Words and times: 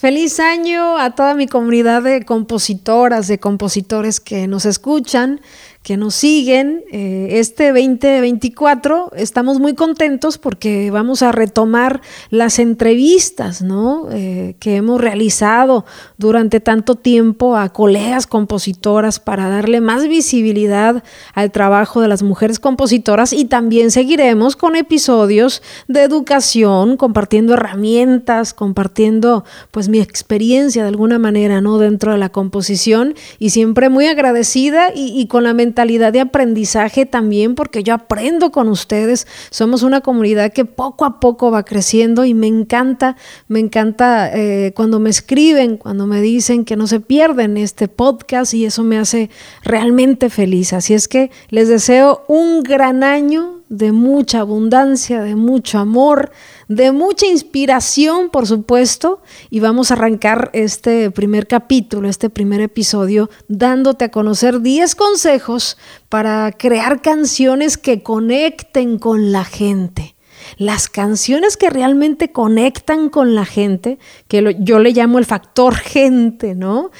Feliz 0.00 0.40
año 0.40 0.96
a 0.96 1.14
toda 1.14 1.34
mi 1.34 1.46
comunidad 1.46 2.00
de 2.00 2.24
compositoras, 2.24 3.28
de 3.28 3.38
compositores 3.38 4.18
que 4.18 4.46
nos 4.46 4.64
escuchan 4.64 5.42
que 5.82 5.96
nos 5.96 6.14
siguen. 6.14 6.84
Eh, 6.92 7.28
este 7.32 7.68
2024 7.68 9.12
estamos 9.16 9.58
muy 9.58 9.74
contentos 9.74 10.36
porque 10.36 10.90
vamos 10.90 11.22
a 11.22 11.32
retomar 11.32 12.02
las 12.28 12.58
entrevistas. 12.58 13.64
Eh, 14.10 14.56
que 14.60 14.76
hemos 14.76 15.00
realizado 15.00 15.84
durante 16.18 16.60
tanto 16.60 16.96
tiempo 16.96 17.56
a 17.56 17.70
colegas 17.70 18.26
compositoras 18.26 19.20
para 19.20 19.48
darle 19.48 19.80
más 19.80 20.06
visibilidad 20.06 21.02
al 21.34 21.50
trabajo 21.50 22.00
de 22.00 22.08
las 22.08 22.22
mujeres 22.22 22.58
compositoras 22.58 23.32
y 23.32 23.46
también 23.46 23.90
seguiremos 23.90 24.56
con 24.56 24.76
episodios 24.76 25.62
de 25.88 26.02
educación, 26.02 26.96
compartiendo 26.96 27.54
herramientas, 27.54 28.52
compartiendo 28.52 29.44
pues 29.70 29.88
mi 29.88 30.00
experiencia 30.00 30.82
de 30.82 30.88
alguna 30.88 31.18
manera 31.18 31.60
¿no? 31.60 31.78
dentro 31.78 32.12
de 32.12 32.18
la 32.18 32.28
composición 32.28 33.14
y 33.38 33.50
siempre 33.50 33.88
muy 33.88 34.06
agradecida 34.06 34.92
y, 34.94 35.18
y 35.18 35.26
con 35.26 35.44
la 35.44 35.54
mente 35.54 35.69
mentalidad 35.70 36.12
de 36.12 36.18
aprendizaje 36.18 37.06
también, 37.06 37.54
porque 37.54 37.84
yo 37.84 37.94
aprendo 37.94 38.50
con 38.50 38.68
ustedes. 38.68 39.28
Somos 39.50 39.84
una 39.84 40.00
comunidad 40.00 40.52
que 40.52 40.64
poco 40.64 41.04
a 41.04 41.20
poco 41.20 41.52
va 41.52 41.62
creciendo 41.62 42.24
y 42.24 42.34
me 42.34 42.48
encanta, 42.48 43.16
me 43.46 43.60
encanta 43.60 44.30
eh, 44.34 44.72
cuando 44.74 44.98
me 44.98 45.10
escriben, 45.10 45.76
cuando 45.76 46.08
me 46.08 46.20
dicen 46.20 46.64
que 46.64 46.74
no 46.74 46.88
se 46.88 46.98
pierden 46.98 47.56
este 47.56 47.86
podcast 47.86 48.52
y 48.52 48.64
eso 48.64 48.82
me 48.82 48.98
hace 48.98 49.30
realmente 49.62 50.28
feliz. 50.28 50.72
Así 50.72 50.92
es 50.92 51.06
que 51.06 51.30
les 51.50 51.68
deseo 51.68 52.24
un 52.26 52.64
gran 52.64 53.04
año 53.04 53.59
de 53.70 53.92
mucha 53.92 54.40
abundancia, 54.40 55.22
de 55.22 55.36
mucho 55.36 55.78
amor, 55.78 56.32
de 56.68 56.90
mucha 56.90 57.26
inspiración, 57.26 58.28
por 58.28 58.46
supuesto, 58.46 59.22
y 59.48 59.60
vamos 59.60 59.90
a 59.90 59.94
arrancar 59.94 60.50
este 60.52 61.10
primer 61.12 61.46
capítulo, 61.46 62.08
este 62.08 62.30
primer 62.30 62.60
episodio, 62.60 63.30
dándote 63.46 64.06
a 64.06 64.10
conocer 64.10 64.60
10 64.60 64.94
consejos 64.96 65.78
para 66.08 66.50
crear 66.50 67.00
canciones 67.00 67.78
que 67.78 68.02
conecten 68.02 68.98
con 68.98 69.30
la 69.30 69.44
gente. 69.44 70.16
Las 70.56 70.88
canciones 70.88 71.56
que 71.56 71.70
realmente 71.70 72.32
conectan 72.32 73.08
con 73.08 73.36
la 73.36 73.44
gente, 73.44 73.98
que 74.26 74.56
yo 74.58 74.80
le 74.80 74.90
llamo 74.90 75.20
el 75.20 75.26
factor 75.26 75.76
gente, 75.76 76.56
¿no? 76.56 76.90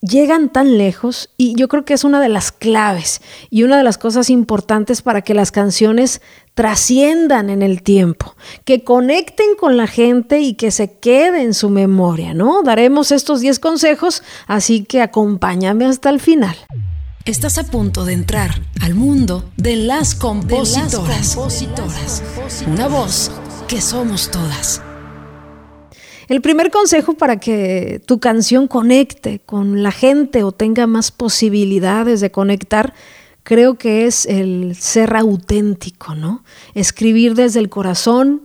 Llegan 0.00 0.48
tan 0.48 0.78
lejos 0.78 1.30
y 1.36 1.54
yo 1.56 1.68
creo 1.68 1.84
que 1.84 1.94
es 1.94 2.04
una 2.04 2.20
de 2.20 2.28
las 2.28 2.52
claves 2.52 3.20
y 3.50 3.64
una 3.64 3.76
de 3.76 3.82
las 3.84 3.98
cosas 3.98 4.30
importantes 4.30 5.02
para 5.02 5.22
que 5.22 5.34
las 5.34 5.50
canciones 5.50 6.20
trasciendan 6.54 7.50
en 7.50 7.62
el 7.62 7.82
tiempo, 7.82 8.34
que 8.64 8.84
conecten 8.84 9.54
con 9.58 9.76
la 9.76 9.86
gente 9.86 10.40
y 10.40 10.54
que 10.54 10.70
se 10.70 10.98
quede 10.98 11.42
en 11.42 11.54
su 11.54 11.70
memoria, 11.70 12.34
¿no? 12.34 12.62
Daremos 12.62 13.12
estos 13.12 13.40
10 13.40 13.58
consejos, 13.58 14.22
así 14.46 14.84
que 14.84 15.00
acompáñame 15.00 15.86
hasta 15.86 16.10
el 16.10 16.20
final. 16.20 16.56
Estás 17.24 17.58
a 17.58 17.64
punto 17.64 18.04
de 18.04 18.14
entrar 18.14 18.62
al 18.80 18.94
mundo 18.94 19.44
de 19.56 19.76
las 19.76 20.14
compositoras. 20.14 21.36
Una 22.66 22.88
voz 22.88 23.30
que 23.68 23.82
somos 23.82 24.30
todas. 24.30 24.82
El 26.28 26.42
primer 26.42 26.70
consejo 26.70 27.14
para 27.14 27.40
que 27.40 28.02
tu 28.04 28.20
canción 28.20 28.68
conecte 28.68 29.40
con 29.46 29.82
la 29.82 29.90
gente 29.90 30.42
o 30.42 30.52
tenga 30.52 30.86
más 30.86 31.10
posibilidades 31.10 32.20
de 32.20 32.30
conectar, 32.30 32.92
creo 33.44 33.76
que 33.78 34.04
es 34.04 34.26
el 34.26 34.76
ser 34.76 35.16
auténtico, 35.16 36.14
¿no? 36.14 36.44
Escribir 36.74 37.34
desde 37.34 37.60
el 37.60 37.70
corazón, 37.70 38.42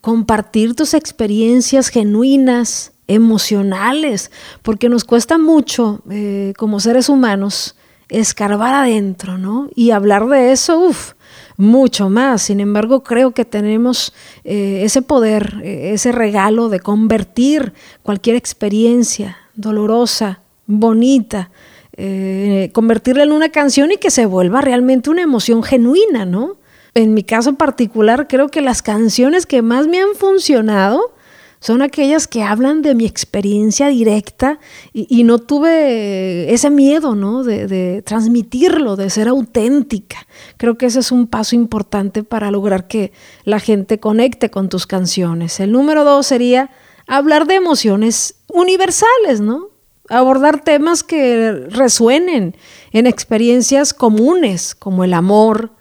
compartir 0.00 0.74
tus 0.74 0.94
experiencias 0.94 1.88
genuinas, 1.88 2.92
emocionales, 3.08 4.30
porque 4.62 4.88
nos 4.88 5.04
cuesta 5.04 5.36
mucho 5.36 6.00
eh, 6.10 6.54
como 6.56 6.80
seres 6.80 7.10
humanos 7.10 7.76
escarbar 8.08 8.74
adentro, 8.74 9.36
¿no? 9.36 9.68
Y 9.74 9.90
hablar 9.90 10.28
de 10.28 10.52
eso, 10.52 10.78
uff, 10.78 11.12
mucho 11.58 12.08
más. 12.08 12.42
Sin 12.42 12.60
embargo, 12.60 13.02
creo 13.02 13.32
que 13.32 13.44
tenemos 13.44 14.14
eh, 14.44 14.80
ese 14.84 15.02
poder, 15.02 15.60
eh, 15.62 15.90
ese 15.92 16.12
regalo 16.12 16.70
de 16.70 16.80
convertir 16.80 17.74
cualquier 18.02 18.36
experiencia 18.36 19.36
dolorosa, 19.54 20.40
bonita, 20.66 21.50
eh, 21.96 22.70
convertirla 22.72 23.24
en 23.24 23.32
una 23.32 23.50
canción 23.50 23.90
y 23.90 23.96
que 23.96 24.10
se 24.10 24.24
vuelva 24.24 24.60
realmente 24.60 25.10
una 25.10 25.22
emoción 25.22 25.62
genuina, 25.62 26.24
¿no? 26.24 26.56
En 26.94 27.12
mi 27.12 27.24
caso 27.24 27.56
particular, 27.56 28.28
creo 28.28 28.48
que 28.48 28.60
las 28.60 28.80
canciones 28.80 29.44
que 29.44 29.60
más 29.60 29.88
me 29.88 30.00
han 30.00 30.14
funcionado 30.14 31.12
son 31.60 31.82
aquellas 31.82 32.28
que 32.28 32.42
hablan 32.42 32.82
de 32.82 32.94
mi 32.94 33.04
experiencia 33.04 33.88
directa 33.88 34.60
y, 34.92 35.24
no 35.24 35.38
tuve 35.38 36.52
ese 36.52 36.70
miedo, 36.70 37.14
¿no? 37.14 37.42
De, 37.42 37.66
de, 37.66 38.02
transmitirlo, 38.02 38.96
de 38.96 39.10
ser 39.10 39.28
auténtica. 39.28 40.26
Creo 40.56 40.78
que 40.78 40.86
ese 40.86 41.00
es 41.00 41.10
un 41.10 41.26
paso 41.26 41.56
importante 41.56 42.22
para 42.22 42.50
lograr 42.50 42.86
que 42.86 43.12
la 43.44 43.58
gente 43.58 43.98
conecte 43.98 44.50
con 44.50 44.68
tus 44.68 44.86
canciones. 44.86 45.58
El 45.60 45.72
número 45.72 46.04
dos 46.04 46.26
sería 46.26 46.70
hablar 47.08 47.46
de 47.46 47.56
emociones 47.56 48.36
universales, 48.46 49.40
¿no? 49.40 49.68
Abordar 50.08 50.62
temas 50.62 51.02
que 51.02 51.66
resuenen 51.70 52.56
en 52.92 53.06
experiencias 53.06 53.92
comunes, 53.92 54.74
como 54.74 55.04
el 55.04 55.12
amor, 55.12 55.72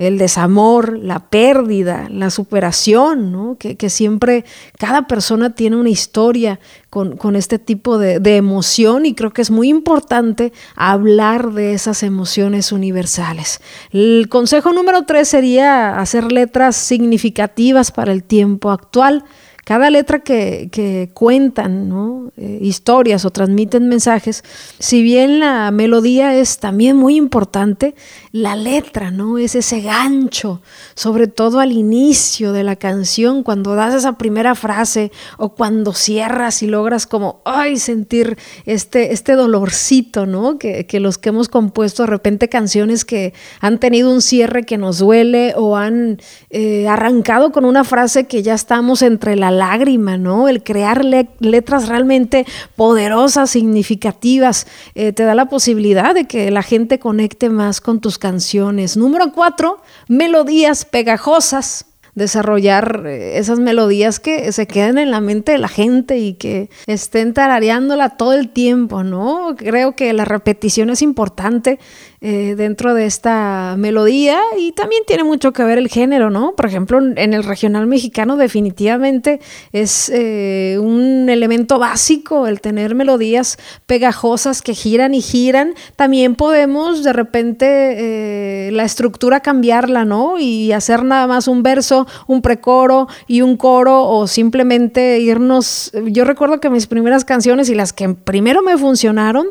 el 0.00 0.16
desamor, 0.16 0.98
la 0.98 1.18
pérdida, 1.28 2.08
la 2.10 2.30
superación, 2.30 3.32
¿no? 3.32 3.58
que, 3.58 3.90
siempre 3.90 4.46
cada 4.78 5.06
persona 5.06 5.54
tiene 5.54 5.76
una 5.76 5.90
historia 5.90 6.58
con, 6.88 7.36
este 7.36 7.58
tipo 7.58 7.98
de, 7.98 8.18
de, 8.18 8.36
emoción 8.36 9.04
y 9.04 9.14
creo 9.14 9.30
que 9.30 9.42
es 9.42 9.50
muy 9.50 9.68
importante 9.68 10.54
hablar 10.74 11.52
de 11.52 11.74
esas 11.74 12.02
emociones 12.02 12.72
universales. 12.72 13.60
El 13.90 14.28
consejo 14.30 14.72
número 14.72 15.02
tres 15.02 15.28
sería 15.28 16.00
hacer 16.00 16.32
letras 16.32 16.76
significativas 16.76 17.92
para 17.92 18.12
el 18.12 18.24
tiempo 18.24 18.70
actual 18.70 19.24
cada 19.70 19.88
letra 19.88 20.18
que, 20.18 21.10
cuentan 21.14 22.32
eh, 22.36 22.58
historias 22.60 23.24
o 23.24 23.30
transmiten 23.30 23.88
mensajes, 23.88 24.42
si 24.80 25.00
bien 25.00 25.38
la 25.38 25.70
melodía 25.70 26.34
es 26.34 26.58
también 26.58 26.96
muy 26.96 27.14
importante, 27.14 27.94
la 28.32 28.56
letra 28.56 29.12
¿no? 29.12 29.38
es 29.38 29.54
ese 29.54 29.80
gancho, 29.80 30.60
sobre 30.94 31.28
todo 31.28 31.60
al 31.60 31.70
inicio 31.70 32.52
de 32.52 32.64
la 32.64 32.74
canción, 32.74 33.44
cuando 33.44 33.76
das 33.76 33.94
esa 33.94 34.18
primera 34.18 34.56
frase 34.56 35.12
o 35.38 35.50
cuando 35.50 35.92
cierras 35.92 36.64
y 36.64 36.66
logras 36.66 37.06
como, 37.06 37.40
ay, 37.44 37.76
sentir 37.76 38.38
este, 38.66 39.12
este 39.12 39.34
dolorcito, 39.34 40.26
¿no? 40.26 40.58
Que, 40.58 40.84
los 40.98 41.16
que 41.16 41.28
hemos 41.28 41.48
compuesto 41.48 42.02
de 42.02 42.08
repente 42.08 42.48
canciones 42.48 43.04
que 43.04 43.34
han 43.60 43.78
tenido 43.78 44.10
un 44.10 44.20
cierre 44.20 44.64
que 44.64 44.78
nos 44.78 44.98
duele 44.98 45.54
o 45.56 45.76
han 45.76 46.18
eh, 46.50 46.88
arrancado 46.88 47.52
con 47.52 47.64
una 47.64 47.84
frase 47.84 48.26
que 48.26 48.42
ya 48.42 48.54
estamos 48.54 49.02
entre 49.02 49.36
la 49.36 49.59
lágrima, 49.60 50.16
¿no? 50.16 50.48
El 50.48 50.62
crear 50.64 51.04
letras 51.04 51.88
realmente 51.88 52.46
poderosas, 52.74 53.50
significativas, 53.50 54.66
eh, 54.94 55.12
te 55.12 55.22
da 55.22 55.34
la 55.34 55.46
posibilidad 55.46 56.14
de 56.14 56.24
que 56.26 56.50
la 56.50 56.62
gente 56.62 56.98
conecte 56.98 57.48
más 57.48 57.80
con 57.80 58.00
tus 58.00 58.18
canciones. 58.18 58.96
Número 58.96 59.32
cuatro, 59.32 59.80
melodías 60.08 60.84
pegajosas 60.84 61.86
desarrollar 62.14 63.04
eh, 63.06 63.38
esas 63.38 63.58
melodías 63.58 64.20
que 64.20 64.52
se 64.52 64.66
queden 64.66 64.98
en 64.98 65.10
la 65.10 65.20
mente 65.20 65.52
de 65.52 65.58
la 65.58 65.68
gente 65.68 66.18
y 66.18 66.34
que 66.34 66.70
estén 66.86 67.34
tarareándola 67.34 68.10
todo 68.10 68.32
el 68.32 68.48
tiempo, 68.50 69.02
¿no? 69.04 69.54
Creo 69.56 69.94
que 69.94 70.12
la 70.12 70.24
repetición 70.24 70.90
es 70.90 71.02
importante 71.02 71.78
eh, 72.22 72.54
dentro 72.54 72.92
de 72.92 73.06
esta 73.06 73.76
melodía 73.78 74.38
y 74.58 74.72
también 74.72 75.02
tiene 75.06 75.24
mucho 75.24 75.54
que 75.54 75.64
ver 75.64 75.78
el 75.78 75.88
género, 75.88 76.28
¿no? 76.28 76.52
Por 76.54 76.66
ejemplo, 76.66 76.98
en 76.98 77.32
el 77.32 77.42
regional 77.44 77.86
mexicano 77.86 78.36
definitivamente 78.36 79.40
es 79.72 80.10
eh, 80.12 80.76
un 80.78 81.30
elemento 81.30 81.78
básico 81.78 82.46
el 82.46 82.60
tener 82.60 82.94
melodías 82.94 83.58
pegajosas 83.86 84.60
que 84.60 84.74
giran 84.74 85.14
y 85.14 85.22
giran. 85.22 85.74
También 85.96 86.34
podemos 86.34 87.02
de 87.02 87.14
repente 87.14 87.66
eh, 87.66 88.70
la 88.72 88.84
estructura 88.84 89.40
cambiarla, 89.40 90.04
¿no? 90.04 90.38
Y 90.38 90.72
hacer 90.72 91.04
nada 91.04 91.26
más 91.26 91.48
un 91.48 91.62
verso, 91.62 92.06
un 92.26 92.42
precoro 92.42 93.08
y 93.28 93.40
un 93.40 93.56
coro 93.56 94.06
o 94.06 94.26
simplemente 94.26 95.20
irnos. 95.20 95.90
Yo 96.04 96.24
recuerdo 96.24 96.60
que 96.60 96.68
mis 96.68 96.86
primeras 96.86 97.24
canciones 97.24 97.70
y 97.70 97.74
las 97.74 97.94
que 97.94 98.10
primero 98.10 98.62
me 98.62 98.76
funcionaron 98.76 99.46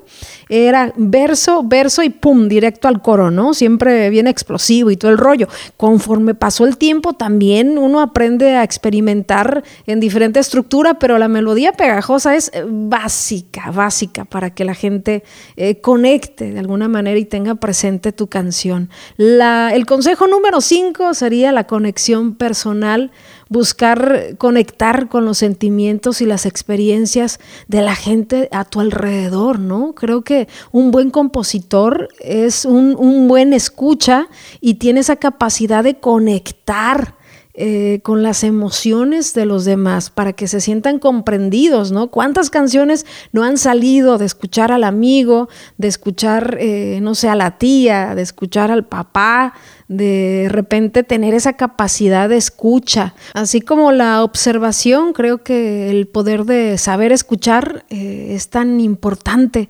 era 0.50 0.94
verso, 0.98 1.64
verso 1.64 2.04
y 2.04 2.10
pum, 2.10 2.48
directo 2.60 2.88
al 2.88 3.02
coro, 3.02 3.32
¿no? 3.32 3.54
Siempre 3.54 4.10
bien 4.10 4.28
explosivo 4.28 4.92
y 4.92 4.98
todo 4.98 5.12
el 5.12 5.18
rollo. 5.18 5.48
Conforme 5.78 6.36
pasó 6.36 6.66
el 6.66 6.78
tiempo, 6.78 7.14
también 7.14 7.78
uno 7.78 8.02
aprende 8.02 8.56
a 8.56 8.64
experimentar 8.64 9.64
en 9.88 10.00
diferente 10.00 10.40
estructura, 10.40 11.00
pero 11.00 11.18
la 11.18 11.28
melodía 11.28 11.74
pegajosa 11.74 12.36
es 12.36 12.52
eh, 12.54 12.66
básica, 12.68 13.72
básica 13.72 14.26
para 14.26 14.50
que 14.50 14.66
la 14.66 14.76
gente 14.76 15.24
eh, 15.56 15.80
conecte 15.80 16.52
de 16.52 16.60
alguna 16.60 16.88
manera 16.88 17.18
y 17.18 17.26
tenga 17.26 17.56
presente 17.56 18.12
tu 18.12 18.28
canción. 18.28 18.90
El 19.18 19.86
consejo 19.86 20.28
número 20.28 20.62
cinco 20.62 21.14
sería 21.14 21.52
la 21.52 21.66
conexión 21.66 22.36
personal 22.36 23.12
buscar 23.50 24.36
conectar 24.38 25.10
con 25.10 25.26
los 25.26 25.40
sentimientos 25.40 26.22
y 26.22 26.26
las 26.26 26.46
experiencias 26.46 27.40
de 27.68 27.82
la 27.82 27.96
gente 27.96 28.48
a 28.52 28.64
tu 28.64 28.80
alrededor, 28.80 29.60
¿no? 29.60 29.94
Creo 29.96 30.22
que 30.22 30.48
un 30.72 30.92
buen 30.92 31.10
compositor 31.10 32.10
es 32.20 32.64
un, 32.64 33.28
buen 33.28 33.54
escucha 33.54 34.28
y 34.62 34.76
tiene 34.76 35.02
esa 35.02 35.16
capacidad 35.16 35.84
de 35.84 36.00
conectar 36.00 37.16
eh, 37.56 38.00
con 38.04 38.24
las 38.24 38.44
emociones 38.44 39.34
de 39.34 39.46
los 39.46 39.66
demás 39.66 40.12
para 40.12 40.34
que 40.34 40.48
se 40.48 40.62
sientan 40.62 41.00
comprendidos, 41.00 41.92
¿no? 41.92 42.10
¿Cuántas 42.10 42.50
canciones 42.50 43.06
no 43.34 43.44
han 43.44 43.58
salido 43.58 44.18
de 44.18 44.26
escuchar 44.26 44.72
al 44.72 44.84
amigo, 44.84 45.50
de 45.78 45.88
escuchar, 45.90 46.58
eh, 46.60 47.00
no 47.02 47.16
sé, 47.16 47.28
a 47.28 47.36
la 47.36 47.58
tía, 47.58 48.16
de 48.16 48.22
escuchar 48.22 48.72
al 48.72 48.86
papá, 48.86 49.54
de 49.90 50.46
repente 50.50 51.04
tener 51.04 51.34
esa 51.34 51.54
capacidad 51.54 52.30
de 52.30 52.38
escucha, 52.38 53.16
así 53.34 53.60
como 53.60 53.92
la 53.92 54.24
observación, 54.24 55.14
creo 55.14 55.44
que 55.44 55.90
el 55.90 56.08
poder 56.08 56.46
de 56.46 56.78
saber 56.78 57.12
escuchar 57.12 57.86
eh, 57.90 58.28
es 58.36 58.50
tan 58.50 58.80
importante 58.80 59.68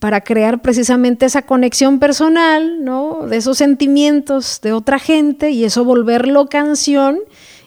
para 0.00 0.22
crear 0.22 0.60
precisamente 0.60 1.24
esa 1.26 1.42
conexión 1.42 2.00
personal, 2.00 2.84
¿no? 2.84 3.26
De 3.28 3.36
esos 3.36 3.58
sentimientos 3.58 4.60
de 4.60 4.72
otra 4.72 4.98
gente 4.98 5.50
y 5.50 5.64
eso 5.64 5.84
volverlo 5.84 6.48
canción 6.48 7.20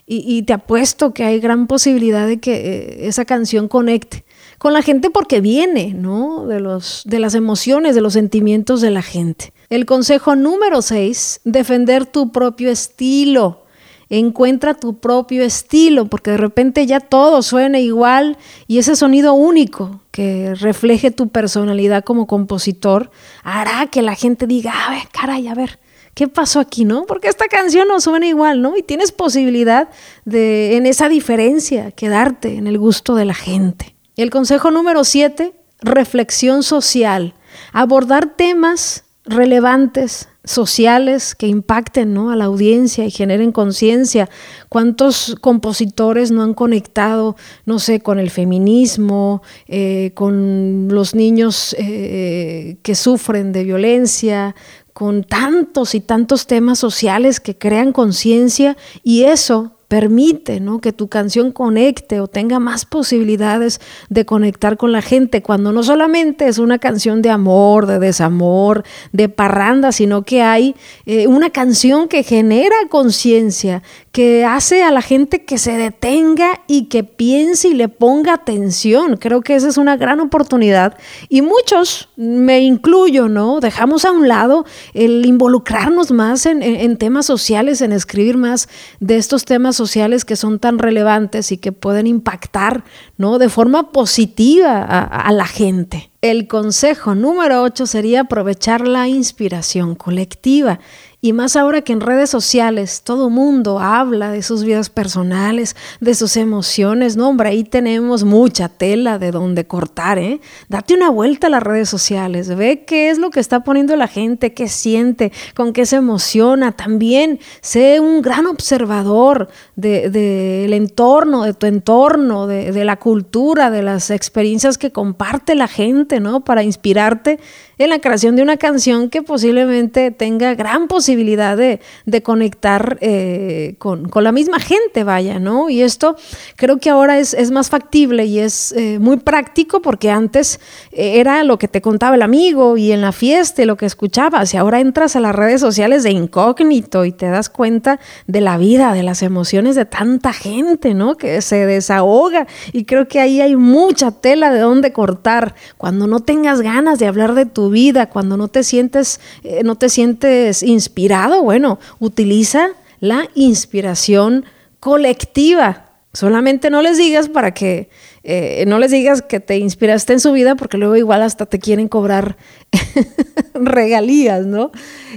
y, 0.06 0.42
te 0.42 0.52
apuesto 0.52 1.14
que 1.14 1.24
hay 1.24 1.40
gran 1.40 1.66
posibilidad 1.66 2.26
de 2.26 2.38
que 2.38 2.52
eh, 2.54 3.08
esa 3.08 3.24
canción 3.24 3.68
conecte 3.68 4.26
con 4.58 4.74
la 4.74 4.82
gente 4.82 5.08
porque 5.08 5.40
viene, 5.40 5.94
¿no? 5.94 6.46
De, 6.46 6.60
los, 6.60 7.04
de 7.06 7.18
las 7.20 7.34
emociones, 7.34 7.94
de 7.94 8.02
los 8.02 8.12
sentimientos 8.12 8.82
de 8.82 8.90
la 8.90 9.00
gente. 9.00 9.53
El 9.70 9.86
consejo 9.86 10.36
número 10.36 10.82
seis, 10.82 11.40
defender 11.44 12.06
tu 12.06 12.32
propio 12.32 12.70
estilo. 12.70 13.62
Encuentra 14.10 14.74
tu 14.74 14.98
propio 15.00 15.42
estilo, 15.42 16.06
porque 16.06 16.32
de 16.32 16.36
repente 16.36 16.86
ya 16.86 17.00
todo 17.00 17.42
suena 17.42 17.80
igual 17.80 18.36
y 18.68 18.78
ese 18.78 18.96
sonido 18.96 19.32
único 19.32 20.02
que 20.10 20.54
refleje 20.54 21.10
tu 21.10 21.30
personalidad 21.30 22.04
como 22.04 22.26
compositor 22.26 23.10
hará 23.42 23.86
que 23.86 24.02
la 24.02 24.14
gente 24.14 24.46
diga, 24.46 24.72
a 24.86 24.90
ver, 24.90 25.08
caray, 25.10 25.48
a 25.48 25.54
ver, 25.54 25.80
¿qué 26.12 26.28
pasó 26.28 26.60
aquí, 26.60 26.84
no? 26.84 27.06
Porque 27.06 27.28
esta 27.28 27.46
canción 27.46 27.88
no 27.88 27.98
suena 27.98 28.26
igual, 28.26 28.60
¿no? 28.60 28.76
Y 28.76 28.82
tienes 28.82 29.10
posibilidad 29.10 29.88
de, 30.26 30.76
en 30.76 30.84
esa 30.86 31.08
diferencia, 31.08 31.90
quedarte 31.90 32.56
en 32.56 32.66
el 32.66 32.78
gusto 32.78 33.14
de 33.14 33.24
la 33.24 33.34
gente. 33.34 33.96
El 34.16 34.30
consejo 34.30 34.70
número 34.70 35.02
siete, 35.04 35.54
reflexión 35.80 36.62
social. 36.62 37.34
Abordar 37.72 38.36
temas 38.36 39.04
relevantes 39.24 40.28
sociales 40.44 41.34
que 41.34 41.46
impacten 41.46 42.12
¿no? 42.12 42.30
a 42.30 42.36
la 42.36 42.44
audiencia 42.44 43.06
y 43.06 43.10
generen 43.10 43.52
conciencia. 43.52 44.28
¿Cuántos 44.68 45.36
compositores 45.40 46.30
no 46.30 46.42
han 46.42 46.54
conectado, 46.54 47.36
no 47.64 47.78
sé, 47.78 48.00
con 48.00 48.18
el 48.18 48.30
feminismo, 48.30 49.42
eh, 49.66 50.12
con 50.14 50.88
los 50.88 51.14
niños 51.14 51.74
eh, 51.78 52.76
que 52.82 52.94
sufren 52.94 53.52
de 53.52 53.64
violencia, 53.64 54.54
con 54.92 55.24
tantos 55.24 55.94
y 55.94 56.00
tantos 56.00 56.46
temas 56.46 56.78
sociales 56.78 57.40
que 57.40 57.56
crean 57.56 57.92
conciencia 57.92 58.76
y 59.02 59.24
eso 59.24 59.72
permite 59.94 60.58
¿no? 60.58 60.80
que 60.80 60.92
tu 60.92 61.06
canción 61.06 61.52
conecte 61.52 62.18
o 62.18 62.26
tenga 62.26 62.58
más 62.58 62.84
posibilidades 62.84 63.80
de 64.08 64.26
conectar 64.26 64.76
con 64.76 64.90
la 64.90 65.02
gente, 65.02 65.40
cuando 65.40 65.70
no 65.70 65.84
solamente 65.84 66.48
es 66.48 66.58
una 66.58 66.80
canción 66.80 67.22
de 67.22 67.30
amor, 67.30 67.86
de 67.86 68.00
desamor, 68.00 68.82
de 69.12 69.28
parranda, 69.28 69.92
sino 69.92 70.22
que 70.24 70.42
hay 70.42 70.74
eh, 71.06 71.28
una 71.28 71.50
canción 71.50 72.08
que 72.08 72.24
genera 72.24 72.74
conciencia, 72.90 73.84
que 74.10 74.44
hace 74.44 74.82
a 74.82 74.90
la 74.90 75.00
gente 75.00 75.44
que 75.44 75.58
se 75.58 75.76
detenga 75.76 76.62
y 76.66 76.86
que 76.86 77.04
piense 77.04 77.68
y 77.68 77.74
le 77.74 77.88
ponga 77.88 78.34
atención. 78.34 79.16
Creo 79.16 79.42
que 79.42 79.54
esa 79.54 79.68
es 79.68 79.76
una 79.76 79.96
gran 79.96 80.18
oportunidad 80.18 80.98
y 81.28 81.42
muchos, 81.42 82.08
me 82.16 82.62
incluyo, 82.62 83.28
¿no? 83.28 83.60
Dejamos 83.60 84.04
a 84.04 84.10
un 84.10 84.26
lado 84.26 84.64
el 84.92 85.24
involucrarnos 85.24 86.10
más 86.10 86.46
en, 86.46 86.96
temas 86.96 87.26
sociales, 87.26 87.80
en 87.80 87.92
escribir 87.92 88.36
más 88.36 88.68
de 88.98 89.16
estos 89.16 89.44
temas 89.44 89.76
sociales 89.76 89.83
que 90.24 90.36
son 90.36 90.58
tan 90.58 90.78
relevantes 90.78 91.52
y 91.52 91.58
que 91.58 91.72
pueden 91.72 92.06
impactar, 92.06 92.84
¿no? 93.16 93.38
De 93.38 93.48
forma 93.48 93.92
positiva 93.92 94.78
a, 94.82 95.02
a 95.02 95.32
la 95.32 95.46
gente. 95.46 96.10
El 96.24 96.48
consejo 96.48 97.14
número 97.14 97.62
8 97.64 97.84
sería 97.84 98.22
aprovechar 98.22 98.88
la 98.88 99.08
inspiración 99.08 99.94
colectiva. 99.94 100.80
Y 101.24 101.32
más 101.32 101.56
ahora 101.56 101.80
que 101.80 101.94
en 101.94 102.02
redes 102.02 102.28
sociales 102.28 103.00
todo 103.02 103.30
mundo 103.30 103.78
habla 103.80 104.30
de 104.30 104.42
sus 104.42 104.62
vidas 104.62 104.90
personales, 104.90 105.74
de 105.98 106.14
sus 106.14 106.36
emociones. 106.36 107.16
No, 107.16 107.30
hombre, 107.30 107.48
ahí 107.48 107.64
tenemos 107.64 108.24
mucha 108.24 108.68
tela 108.68 109.18
de 109.18 109.30
donde 109.30 109.66
cortar, 109.66 110.18
¿eh? 110.18 110.42
Date 110.68 110.92
una 110.92 111.08
vuelta 111.08 111.46
a 111.46 111.50
las 111.50 111.62
redes 111.62 111.88
sociales, 111.88 112.54
ve 112.54 112.84
qué 112.84 113.08
es 113.08 113.16
lo 113.16 113.30
que 113.30 113.40
está 113.40 113.64
poniendo 113.64 113.96
la 113.96 114.06
gente, 114.06 114.52
qué 114.52 114.68
siente, 114.68 115.32
con 115.54 115.72
qué 115.72 115.86
se 115.86 115.96
emociona. 115.96 116.72
También 116.72 117.40
sé 117.62 118.00
un 118.00 118.20
gran 118.20 118.44
observador 118.44 119.48
del 119.76 120.12
de, 120.12 120.76
entorno, 120.76 121.44
de 121.44 121.54
tu 121.54 121.64
entorno, 121.64 122.46
de, 122.46 122.70
de 122.70 122.84
la 122.84 122.98
cultura, 122.98 123.70
de 123.70 123.82
las 123.82 124.10
experiencias 124.10 124.76
que 124.76 124.92
comparte 124.92 125.54
la 125.54 125.68
gente, 125.68 126.13
¿no? 126.20 126.44
Para 126.44 126.62
inspirarte 126.62 127.38
en 127.78 127.90
la 127.90 127.98
creación 127.98 128.36
de 128.36 128.42
una 128.42 128.56
canción 128.56 129.10
que 129.10 129.22
posiblemente 129.22 130.10
tenga 130.10 130.54
gran 130.54 130.88
posibilidad 130.88 131.56
de, 131.56 131.80
conectar 132.22 132.98
eh, 133.00 133.74
con, 133.78 134.10
la 134.14 134.32
misma 134.32 134.58
gente, 134.60 135.04
vaya, 135.04 135.38
¿no? 135.38 135.68
Y 135.68 135.82
esto 135.82 136.16
creo 136.56 136.78
que 136.78 136.90
ahora 136.90 137.18
es, 137.18 137.34
más 137.50 137.68
factible 137.68 138.24
y 138.24 138.38
es 138.38 138.72
eh, 138.72 138.98
muy 138.98 139.18
práctico 139.18 139.80
porque 139.82 140.10
antes 140.10 140.60
eh, 140.92 141.20
era 141.20 141.44
lo 141.44 141.58
que 141.58 141.68
te 141.68 141.80
contaba 141.80 142.16
el 142.16 142.22
amigo 142.22 142.76
y 142.76 142.90
en 142.90 143.00
la 143.00 143.12
fiesta 143.12 143.62
y 143.62 143.66
lo 143.66 143.76
que 143.76 143.86
escuchabas 143.86 144.54
y 144.54 144.56
ahora 144.56 144.80
entras 144.80 145.14
a 145.14 145.20
las 145.20 145.34
redes 145.34 145.60
sociales 145.60 146.02
de 146.02 146.10
incógnito 146.10 147.04
y 147.04 147.12
te 147.12 147.26
das 147.26 147.50
cuenta 147.50 148.00
de 148.26 148.40
la 148.40 148.56
vida, 148.56 148.92
de 148.92 149.02
las 149.02 149.22
emociones 149.22 149.76
de 149.76 149.84
tanta 149.84 150.32
gente, 150.32 150.94
¿no? 150.94 151.16
Que 151.16 151.42
se 151.42 151.66
desahoga 151.66 152.46
y 152.72 152.84
creo 152.84 153.08
que 153.08 153.20
ahí 153.20 153.40
hay 153.40 153.56
mucha 153.56 154.10
tela 154.10 154.50
de 154.50 154.60
dónde 154.60 154.92
cortar. 154.92 155.54
Cuando 155.76 156.06
no 156.06 156.20
tengas 156.20 156.60
ganas 156.60 156.98
de 156.98 157.06
hablar 157.06 157.34
de 157.34 157.46
tu 157.46 157.63
vida, 157.70 158.10
cuando 158.10 158.36
no 158.36 158.48
te 158.48 158.62
sientes, 158.62 159.20
eh, 159.42 159.62
no 159.64 159.76
te 159.76 159.88
sientes 159.88 160.62
inspirado, 160.62 161.42
bueno, 161.42 161.78
utiliza 161.98 162.70
la 163.00 163.28
inspiración 163.34 164.44
colectiva. 164.80 165.86
Solamente 166.12 166.70
no 166.70 166.80
les 166.80 166.96
digas 166.96 167.28
para 167.28 167.52
que 167.52 167.88
eh, 168.22 168.64
no 168.66 168.78
les 168.78 168.90
digas 168.90 169.20
que 169.20 169.40
te 169.40 169.58
inspiraste 169.58 170.14
en 170.14 170.20
su 170.20 170.32
vida, 170.32 170.54
porque 170.54 170.78
luego 170.78 170.96
igual 170.96 171.22
hasta 171.22 171.44
te 171.46 171.58
quieren 171.58 171.88
cobrar 171.88 172.36
regalías, 173.54 174.46
¿no? 174.46 174.70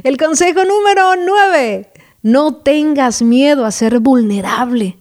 El 0.04 0.18
consejo 0.18 0.64
número 0.66 1.16
nueve, 1.16 1.90
no 2.22 2.56
tengas 2.56 3.22
miedo 3.22 3.66
a 3.66 3.72
ser 3.72 4.00
vulnerable, 4.00 4.98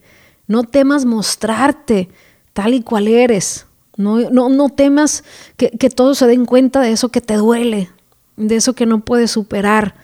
no 0.46 0.64
temas 0.64 1.04
mostrarte 1.04 2.08
tal 2.52 2.74
y 2.74 2.82
cual 2.82 3.08
eres. 3.08 3.65
No, 3.96 4.18
no, 4.30 4.68
temas 4.68 5.24
que, 5.56 5.70
todos 5.90 6.18
se 6.18 6.26
den 6.26 6.44
cuenta 6.44 6.80
de 6.80 6.92
eso 6.92 7.08
que 7.08 7.20
te 7.20 7.34
duele, 7.34 7.90
de 8.36 8.56
eso 8.56 8.74
que 8.74 8.86
no 8.86 9.04
puedes 9.04 9.30
superar. 9.30 9.94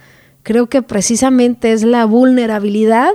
Creo 0.42 0.68
que 0.68 0.82
precisamente 0.82 1.72
es 1.72 1.82
la 1.82 2.04
vulnerabilidad 2.06 3.12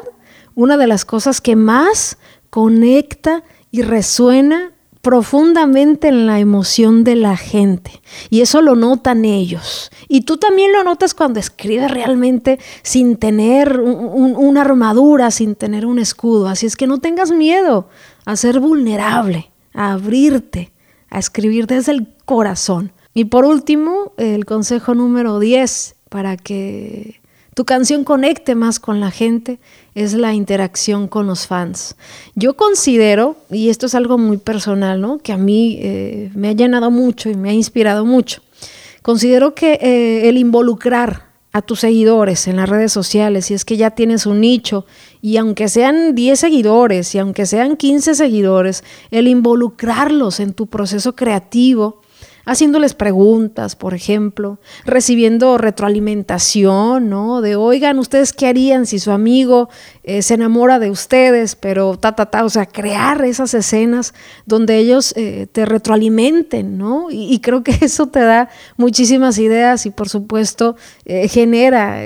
una 0.57 0.75
de 0.75 0.87
las 0.87 1.05
cosas 1.05 1.39
que 1.39 1.55
más 1.55 2.17
conecta 2.49 3.43
y 3.69 3.83
resuena 3.83 4.71
profundamente 5.03 6.07
en 6.07 6.25
la 6.25 6.39
emoción 6.39 7.03
de 7.03 7.15
la 7.15 7.37
gente. 7.37 8.01
Y 8.31 8.41
eso 8.41 8.61
lo 8.61 8.75
notan 8.75 9.23
ellos. 9.23 9.91
Y 10.07 10.21
tú 10.21 10.37
también 10.37 10.73
lo 10.73 10.83
notas 10.83 11.13
cuando 11.13 11.39
escribes 11.39 11.91
realmente 11.91 12.59
sin 12.81 13.17
tener 13.17 13.79
una 13.79 14.61
armadura, 14.61 15.29
sin 15.29 15.53
tener 15.53 15.85
un 15.85 15.99
escudo. 15.99 16.47
Así 16.47 16.65
es 16.65 16.75
que 16.75 16.87
no 16.87 16.97
tengas 16.97 17.31
miedo 17.31 17.87
a 18.25 18.35
ser 18.35 18.59
vulnerable 18.59 19.51
a 19.77 19.93
abrirte, 19.93 20.71
a 21.09 21.19
escribir 21.19 21.67
desde 21.67 21.93
el 21.93 22.07
corazón. 22.25 22.91
Y 23.13 23.25
por 23.25 23.45
último, 23.45 24.11
el 24.17 24.45
consejo 24.45 24.95
número 24.95 25.39
10 25.39 25.95
para 26.09 26.35
que 26.35 27.21
tu 27.53 27.63
canción 27.63 28.03
conecte 28.03 28.55
más 28.55 28.79
con 28.79 28.99
la 28.99 29.11
gente 29.11 29.59
es 29.95 30.13
la 30.13 30.33
interacción 30.33 31.07
con 31.07 31.27
los 31.27 31.47
fans. 31.47 31.95
Yo 32.35 32.55
considero, 32.55 33.37
y 33.51 33.69
esto 33.69 33.85
es 33.85 33.95
algo 33.95 34.17
muy 34.17 34.37
personal, 34.37 34.99
¿no? 34.99 35.19
que 35.19 35.31
a 35.31 35.37
mí 35.37 35.77
eh, 35.81 36.31
me 36.35 36.49
ha 36.49 36.53
llenado 36.53 36.91
mucho 36.91 37.29
y 37.29 37.35
me 37.35 37.49
ha 37.49 37.53
inspirado 37.53 38.03
mucho, 38.03 38.41
considero 39.01 39.55
que 39.55 39.73
eh, 39.81 40.29
el 40.29 40.37
involucrar 40.37 41.27
a 41.51 41.63
tus 41.63 41.79
seguidores 41.79 42.47
en 42.47 42.57
las 42.57 42.69
redes 42.69 42.91
sociales, 42.91 43.45
si 43.45 43.55
es 43.55 43.65
que 43.65 43.77
ya 43.77 43.91
tienes 43.91 44.27
un 44.27 44.41
nicho, 44.41 44.85
y 45.21 45.37
aunque 45.37 45.67
sean 45.67 46.15
10 46.15 46.39
seguidores, 46.39 47.13
y 47.15 47.19
aunque 47.19 47.45
sean 47.45 47.77
15 47.77 48.15
seguidores, 48.15 48.83
el 49.11 49.27
involucrarlos 49.27 50.39
en 50.39 50.53
tu 50.53 50.67
proceso 50.67 51.15
creativo 51.15 52.01
haciéndoles 52.47 52.93
preguntas, 52.93 53.75
por 53.75 53.93
ejemplo, 53.93 54.57
recibiendo 54.85 55.57
retroalimentación, 55.57 57.09
¿no? 57.09 57.41
De, 57.41 57.57
oigan, 57.57 57.99
¿ustedes 57.99 58.31
qué 58.31 58.47
harían 58.47 58.85
si 58.85 58.99
su 58.99 59.11
amigo 59.11 59.67
eh, 60.03 60.21
se 60.21 60.35
enamora 60.35 60.79
de 60.79 60.89
ustedes? 60.89 61.55
Pero 61.55 61.97
ta, 61.97 62.15
ta, 62.15 62.27
ta, 62.27 62.45
o 62.45 62.49
sea, 62.49 62.65
crear 62.65 63.23
esas 63.25 63.53
escenas 63.53 64.13
donde 64.45 64.77
ellos 64.77 65.13
eh, 65.17 65.47
te 65.51 65.65
retroalimenten, 65.65 66.77
¿no? 66.77 67.07
Y, 67.11 67.37
creo 67.39 67.63
que 67.63 67.71
eso 67.81 68.07
te 68.07 68.21
da 68.21 68.49
muchísimas 68.77 69.37
ideas 69.39 69.85
y, 69.85 69.89
por 69.89 70.07
supuesto, 70.07 70.77
eh, 71.05 71.27
genera 71.27 71.99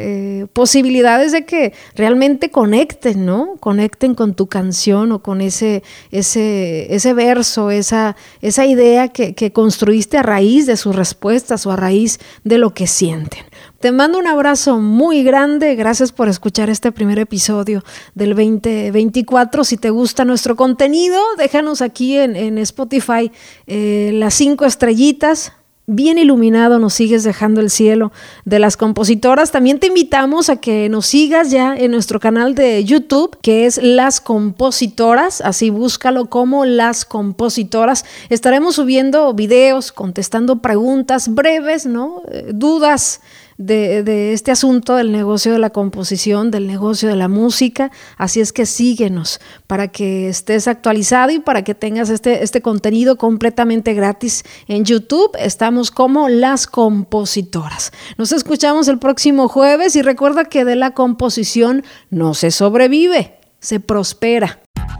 posibilidades 0.53 1.33
de 1.33 1.45
que 1.45 1.73
realmente 1.95 2.49
conecten, 2.49 3.27
¿no? 3.27 3.57
Conecten 3.59 4.15
con 4.15 4.33
tu 4.33 4.47
canción 4.47 5.11
o 5.11 5.21
con 5.21 5.39
ese, 5.39 5.83
ese, 6.09 6.93
ese 6.93 7.13
verso, 7.13 7.69
esa, 7.69 8.15
esa 8.41 8.65
idea 8.65 9.09
que, 9.09 9.35
que 9.35 9.53
construiste 9.53 10.17
a 10.17 10.30
raíz 10.31 10.65
de 10.65 10.77
sus 10.77 10.95
respuestas 10.95 11.65
o 11.65 11.71
a 11.71 11.75
raíz 11.75 12.19
de 12.45 12.57
lo 12.57 12.73
que 12.73 12.87
sienten. 12.87 13.43
Te 13.81 13.91
mando 13.91 14.17
un 14.17 14.27
abrazo 14.27 14.79
muy 14.79 15.23
grande. 15.23 15.75
Gracias 15.75 16.11
por 16.11 16.29
escuchar 16.29 16.69
este 16.69 16.91
primer 16.91 17.19
episodio 17.19 17.83
del 18.15 18.29
2024. 18.29 19.63
Si 19.63 19.75
te 19.75 19.89
gusta 19.89 20.23
nuestro 20.23 20.55
contenido, 20.55 21.19
déjanos 21.37 21.81
aquí 21.81 22.17
en, 22.17 22.57
Spotify 22.59 23.31
eh, 23.67 24.11
las 24.13 24.35
cinco 24.35 24.65
estrellitas 24.65 25.53
bien 25.87 26.17
iluminado 26.17 26.79
nos 26.79 26.93
sigues 26.93 27.23
dejando 27.23 27.59
el 27.61 27.69
cielo 27.69 28.11
de 28.45 28.59
las 28.59 28.77
compositoras. 28.77 29.51
También 29.51 29.79
te 29.79 29.87
invitamos 29.87 30.49
a 30.49 30.57
que 30.57 30.89
nos 30.89 31.07
sigas 31.07 31.51
ya 31.51 31.75
en 31.75 31.91
nuestro 31.91 32.19
canal 32.19 32.55
de 32.55 32.83
YouTube, 32.83 33.37
que 33.41 33.65
es 33.65 33.81
Las 33.81 34.21
Compositoras, 34.21 35.41
así 35.41 35.69
búscalo 35.69 36.27
como 36.29 36.65
Las 36.65 37.05
Compositoras. 37.05 38.05
Estaremos 38.29 38.75
subiendo 38.75 39.33
videos, 39.33 39.91
contestando 39.91 40.61
preguntas 40.61 41.33
breves, 41.33 41.85
¿no? 41.85 42.23
Eh, 42.31 42.51
dudas 42.53 43.21
de, 43.61 44.33
este 44.33 44.51
asunto 44.51 44.95
del 44.95 45.11
negocio 45.11 45.51
de 45.51 45.59
la 45.59 45.69
composición, 45.69 46.51
del 46.51 46.67
negocio 46.67 47.09
de 47.09 47.15
la 47.15 47.27
música. 47.27 47.91
Así 48.17 48.39
es 48.39 48.51
que 48.51 48.65
síguenos 48.65 49.39
para 49.67 49.87
que 49.87 50.29
estés 50.29 50.67
actualizado 50.67 51.31
y 51.31 51.39
para 51.39 51.63
que 51.63 51.75
tengas 51.75 52.09
este, 52.09 52.43
este 52.43 52.61
contenido 52.61 53.17
completamente 53.17 53.93
gratis 53.93 54.43
en 54.67 54.85
YouTube. 54.85 55.31
Estamos 55.39 55.91
como 55.91 56.29
las 56.29 56.67
compositoras. 56.67 57.91
Nos 58.17 58.31
escuchamos 58.31 58.87
el 58.87 58.99
próximo 58.99 59.47
jueves 59.47 59.95
y 59.95 60.01
recuerda 60.01 60.45
que 60.45 60.65
de 60.65 60.75
la 60.75 60.91
composición 60.91 61.83
no 62.09 62.33
se 62.33 62.51
sobrevive, 62.51 63.39
se 63.59 63.79
prospera. 63.79 64.61